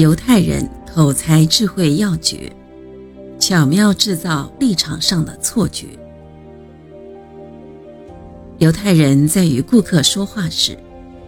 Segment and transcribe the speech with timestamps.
[0.00, 2.50] 犹太人口才智慧要诀，
[3.38, 5.88] 巧妙制造立场上的错觉。
[8.56, 10.74] 犹太人在与顾客说话时，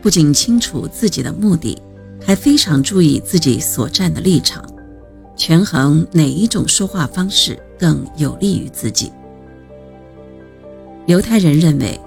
[0.00, 1.76] 不仅清楚自己的目的，
[2.24, 4.64] 还非常注意自己所站的立场，
[5.36, 9.12] 权衡哪一种说话方式更有利于自己。
[11.04, 12.00] 犹太人认为，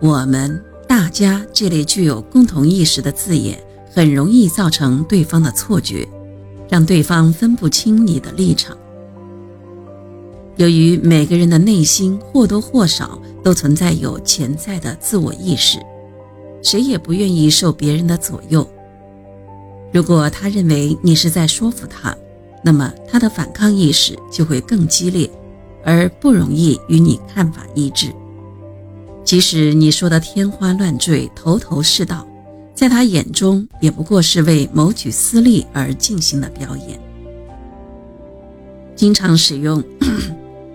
[0.00, 0.64] 我们。
[0.88, 3.56] 大家这类具有共同意识的字眼，
[3.92, 6.06] 很容易造成对方的错觉，
[6.68, 8.76] 让对方分不清你的立场。
[10.56, 15.78] 由于每个人的内心或多或少都存在有潜在的自我意识，
[16.62, 18.68] 谁也不愿意受别人的左右。
[19.92, 22.14] 如果他认为你是在说服他，
[22.62, 25.28] 那么他的反抗意识就会更激烈，
[25.82, 28.12] 而不容易与你看法一致。
[29.24, 32.26] 即使你说的天花乱坠、头头是道，
[32.80, 36.98] 在他眼中也不过是为谋取私利而进行的表演。
[38.96, 39.84] 经常使用、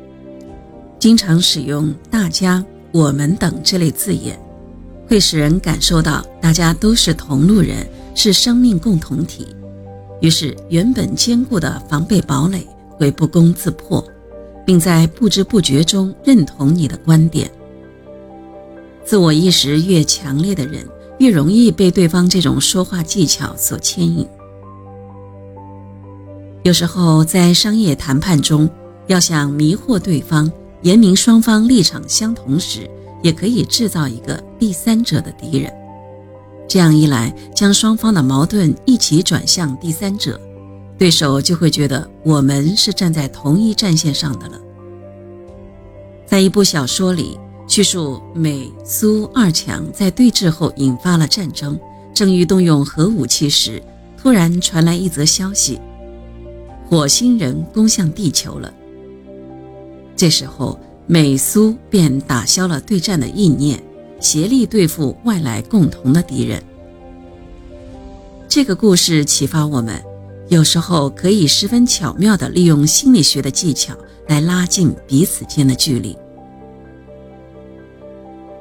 [0.99, 2.63] 经常使用“大家
[2.93, 4.39] ”“我们”等这类字眼，
[5.07, 7.77] 会使人感受到大家都是同路人，
[8.13, 9.47] 是生命共同体。
[10.21, 12.67] 于是，原本坚固的防备堡垒
[12.99, 14.07] 会不攻自破，
[14.63, 17.49] 并在不知不觉中认同你的观点。
[19.03, 20.85] 自我意识越强烈的人，
[21.19, 24.27] 越容易被对方这种说话技巧所牵引。
[26.63, 28.69] 有时候，在商业谈判中，
[29.07, 32.89] 要想迷惑对方，言明双方立场相同时，
[33.21, 35.71] 也可以制造一个第三者的敌人。
[36.67, 40.39] 这样一来，将双方的矛盾一起转向第三者，
[40.97, 44.59] 对手就会觉得我们是站在同一战线上的了。
[46.25, 47.39] 在一部小说里。
[47.67, 51.77] 叙述美苏二强在对峙后引发了战争，
[52.13, 53.81] 正欲动用核武器时，
[54.17, 55.79] 突然传来一则消息：
[56.87, 58.73] 火星人攻向地球了。
[60.15, 63.81] 这时候，美苏便打消了对战的意念，
[64.19, 66.63] 协力对付外来共同的敌人。
[68.47, 70.01] 这个故事启发我们，
[70.47, 73.93] 有时候可以十分巧妙地利用心理学的技巧
[74.27, 76.15] 来拉近彼此间的距离。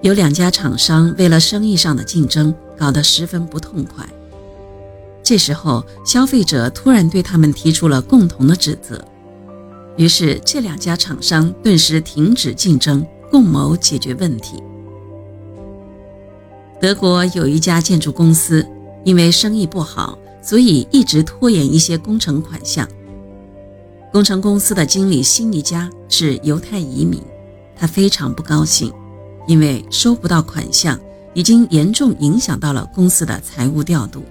[0.04, 4.06] 有两家厂商为了生意上的竞争，搞得十分不痛快。
[5.22, 9.02] 这时候，消费者突然对他们提出了共同的指责，
[9.96, 14.62] 于是这两家厂商顿时停止竞争，共谋解决问题。
[16.78, 18.62] 德国有一家建筑公司，
[19.04, 22.86] 因为生意不好，所以一直拖延一些工程款项。
[24.12, 27.22] 工程公司的经理辛尼加是犹太移民，
[27.74, 28.92] 他非常不高兴。
[29.46, 30.98] 因为收不到款项，
[31.34, 34.24] 已经严重影响到了公司的财务调度。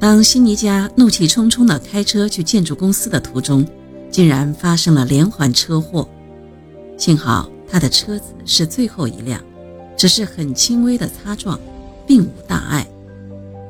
[0.00, 3.66] 当辛尼加怒气冲冲地开车去建筑公司的途中，
[4.10, 6.08] 竟然发生了连环车祸。
[6.96, 9.40] 幸好他的车子是最后一辆，
[9.96, 11.58] 只是很轻微的擦撞，
[12.06, 12.86] 并无大碍。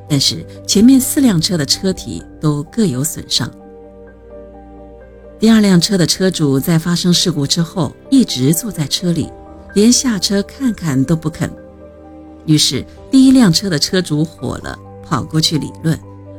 [0.07, 3.51] 但是前面四辆车的车体都各有损伤。
[5.39, 9.29] 第二辆车的车主在发生事故之后，一直坐在车里。
[9.73, 11.49] 连下车看看都不肯，
[12.45, 15.97] 于是第一辆车的车主火了，跑过去理论，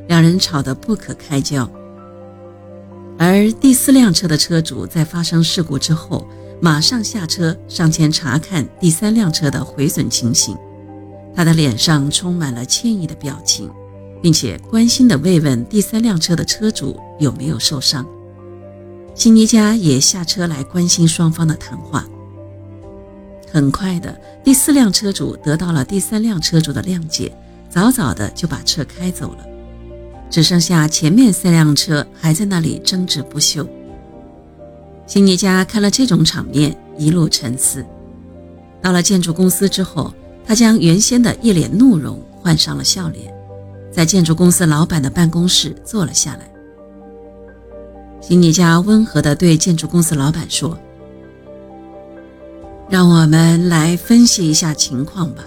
[0.09, 1.69] 两人吵得不可开交。
[3.19, 6.27] 而第四辆车的车主在发生事故之后，
[6.61, 10.57] 马上下车上前查看第三辆车的毁损情形，
[11.35, 13.71] 他的脸上充满了歉意的表情，
[14.21, 18.05] 并且关心地慰问第三辆车的车主有没有受伤。
[19.15, 22.05] 辛尼加也下车来关心双方的谈话。
[23.53, 27.37] 很快的，第四辆车主得到了第三辆车主的谅解，
[27.69, 29.47] 早早的就把车开走了，
[30.31, 33.69] 只剩下前面三辆车还在那里争执不休。
[35.07, 37.85] 辛尼加看了这种场面，一路沉思。
[38.81, 40.15] 到了建筑公司之后，
[40.47, 43.35] 他将原先的一脸怒容换上了笑脸，
[43.91, 46.49] 在建筑公司老板的办公室坐了下来。
[48.21, 50.79] 辛尼加温和地对建筑公司老板说。
[52.91, 55.45] 让我们来分析一下情况吧。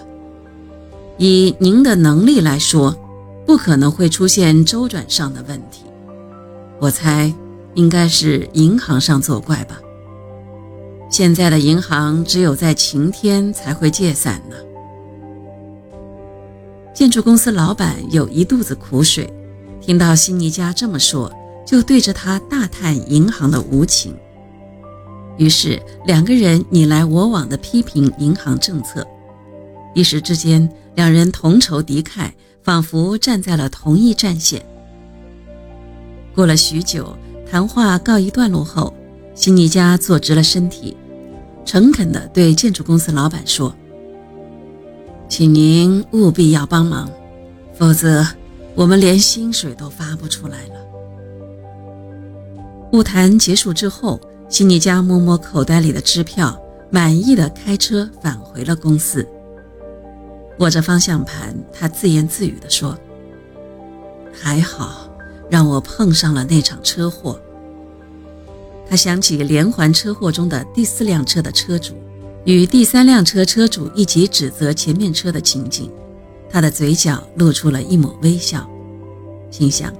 [1.18, 2.96] 以您的能力来说，
[3.46, 5.84] 不可能会出现周转上的问题。
[6.80, 7.32] 我猜
[7.74, 9.78] 应该是银行上作怪吧。
[11.10, 14.56] 现在的银行只有在晴天才会借伞呢。
[16.94, 19.30] 建筑公司老板有一肚子苦水，
[19.82, 21.30] 听到辛尼加这么说，
[21.66, 24.16] 就对着他大叹银行的无情。
[25.36, 29.06] 于是两个人你来我往地批评银行政策，
[29.94, 32.30] 一时之间，两人同仇敌忾，
[32.62, 34.64] 仿佛站在了同一战线，
[36.34, 37.16] 过了许久，
[37.50, 38.94] 谈话告一段落后，
[39.34, 40.96] 辛尼加坐直了身体，
[41.64, 43.74] 诚恳地对建筑公司老板说
[45.28, 47.10] ：“请您务必要帮忙，
[47.72, 48.24] 否则
[48.76, 50.74] 我们连薪水都发不出来了。”
[52.92, 54.20] 晤谈结束之后，
[54.54, 56.56] 悉尼加摸摸口袋里的支票，
[56.88, 59.26] 满意的开车返回了公司。
[60.60, 62.96] 握着方向盘，他自言自语地说
[64.32, 65.10] ：“还好。”
[65.50, 67.36] 让我碰上了那场车祸。
[68.88, 71.94] 他想起连环车祸中的第四辆车的车主
[72.44, 75.90] 与第三辆车车主一起指责前面车的情景，
[76.48, 78.64] 他的嘴角露出了一抹微笑，
[79.50, 79.92] 心想：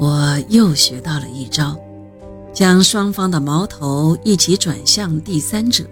[0.00, 1.78] 我又学到了一招，
[2.58, 5.84] 将双方的矛头一起转向第三者，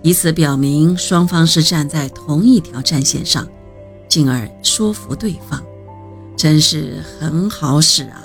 [0.00, 3.46] 以此表明双方是站在同一条战线上，
[4.08, 5.62] 进而说服对方。
[6.34, 8.22] 真是很好使啊！